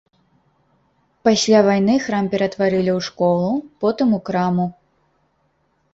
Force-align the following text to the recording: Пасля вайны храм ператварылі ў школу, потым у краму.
Пасля 1.27 1.59
вайны 1.67 1.95
храм 2.07 2.25
ператварылі 2.35 2.91
ў 2.97 3.07
школу, 3.11 3.51
потым 3.85 4.07
у 4.19 4.21
краму. 4.31 4.67